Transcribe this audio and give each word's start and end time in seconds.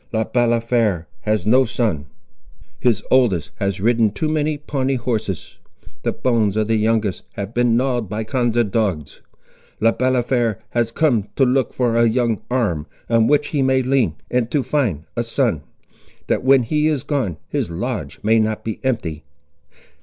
Le 0.11 0.25
Balafré 0.25 1.05
has 1.19 1.45
no 1.45 1.63
son. 1.63 2.07
His 2.79 3.03
oldest 3.11 3.51
has 3.57 3.79
ridden 3.79 4.09
too 4.09 4.29
many 4.29 4.57
Pawnee 4.57 4.95
horses; 4.95 5.59
the 6.01 6.11
bones 6.11 6.57
of 6.57 6.67
the 6.67 6.75
youngest 6.77 7.21
have 7.33 7.53
been 7.53 7.77
gnawed 7.77 8.09
by 8.09 8.23
Konza 8.23 8.63
dogs! 8.63 9.21
Le 9.79 9.93
Balafré 9.93 10.57
has 10.71 10.91
come 10.91 11.27
to 11.35 11.45
look 11.45 11.71
for 11.71 11.95
a 11.97 12.09
young 12.09 12.41
arm, 12.49 12.87
on 13.11 13.27
which 13.27 13.49
he 13.49 13.61
may 13.61 13.83
lean, 13.83 14.15
and 14.31 14.49
to 14.49 14.63
find 14.63 15.03
a 15.15 15.21
son, 15.21 15.61
that 16.25 16.43
when 16.43 16.63
he 16.63 16.87
is 16.87 17.03
gone 17.03 17.37
his 17.47 17.69
lodge 17.69 18.19
may 18.23 18.39
not 18.39 18.63
be 18.63 18.79
empty. 18.83 19.23